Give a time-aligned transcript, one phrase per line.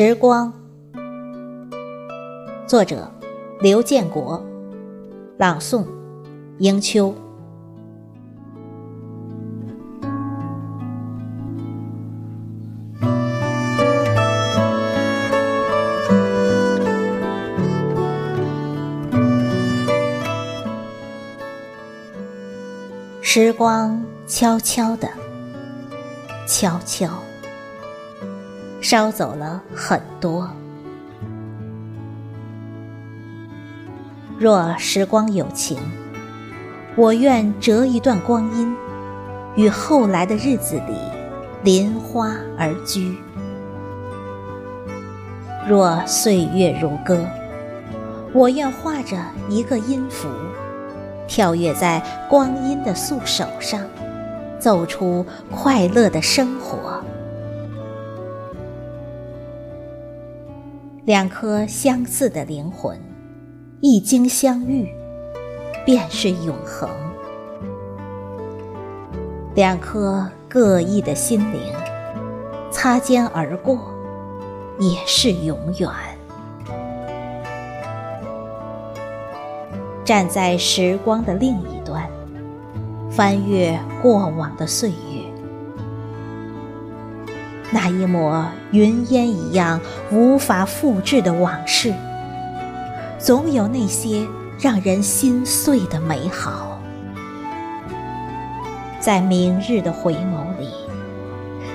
[0.00, 0.52] 时光，
[2.68, 3.10] 作者
[3.58, 4.40] 刘建国，
[5.36, 5.84] 朗诵
[6.60, 7.12] 迎秋。
[23.20, 25.08] 时光悄悄的，
[26.46, 27.08] 悄悄。
[28.80, 30.48] 烧走了很多。
[34.38, 35.76] 若时光有情，
[36.94, 38.74] 我愿折一段光阴，
[39.56, 40.96] 与后来的日子里
[41.64, 43.16] 临花而居。
[45.68, 47.26] 若岁月如歌，
[48.32, 49.16] 我愿画着
[49.48, 50.28] 一个音符，
[51.26, 52.00] 跳跃在
[52.30, 53.80] 光阴的素手上，
[54.60, 57.02] 奏出快乐的生活。
[61.08, 63.00] 两颗相似的灵魂，
[63.80, 64.86] 一经相遇，
[65.82, 66.86] 便是永恒；
[69.54, 71.72] 两颗各异的心灵，
[72.70, 73.80] 擦肩而过，
[74.78, 75.90] 也是永远。
[80.04, 82.06] 站在时光的另一端，
[83.10, 85.07] 翻阅过往的岁月。
[87.70, 89.78] 那一抹云烟一样
[90.10, 91.92] 无法复制的往事，
[93.18, 94.26] 总有那些
[94.58, 96.80] 让人心碎的美好，
[98.98, 100.70] 在明日的回眸里，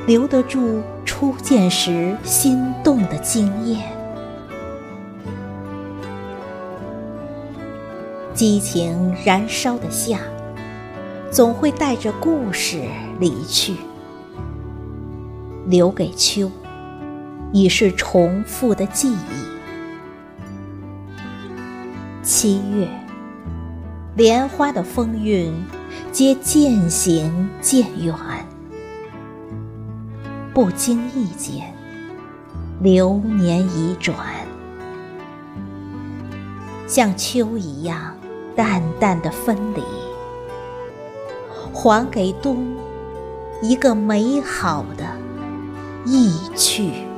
[0.08, 3.84] 留得住初见时心动的惊艳。
[8.34, 10.20] 激情燃烧的夏，
[11.30, 12.82] 总会带着故事
[13.20, 13.76] 离去。
[15.66, 16.52] 留给秋，
[17.52, 19.44] 已是重复的记忆。
[22.22, 22.88] 七月，
[24.16, 25.54] 莲花的风韵，
[26.12, 28.16] 皆渐行渐远。
[30.54, 31.74] 不经意间，
[32.80, 34.16] 流年已转，
[36.88, 38.16] 像秋一样
[38.56, 39.82] 淡淡的分离，
[41.74, 42.76] 还给冬
[43.62, 45.23] 一个美好的。
[46.06, 47.13] 意趣。